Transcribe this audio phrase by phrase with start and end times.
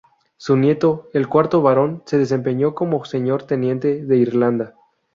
[0.35, 4.73] Su nieto, el cuarto barón, se desempeñó como señor-teniente de Irlanda.